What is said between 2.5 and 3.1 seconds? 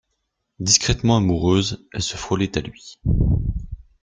à lui.